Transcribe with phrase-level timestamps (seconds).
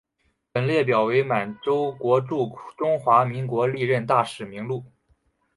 [0.51, 4.83] 本列表为满洲国驻中华民国历任大使名录。